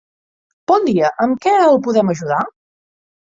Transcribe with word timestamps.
Bon 0.71 0.87
dia, 0.87 1.11
amb 1.25 1.37
què 1.45 1.53
el 1.65 1.77
podem 1.89 2.09
ajudar? 2.15 2.39